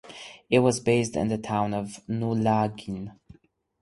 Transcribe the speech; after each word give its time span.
It 0.49 0.57
was 0.61 0.79
based 0.79 1.15
in 1.15 1.27
the 1.27 1.37
town 1.37 1.75
of 1.75 1.99
Nullagine. 2.09 3.11